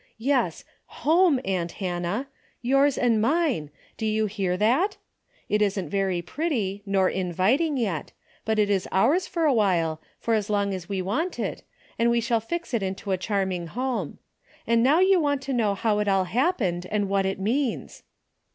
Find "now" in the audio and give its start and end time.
14.81-15.01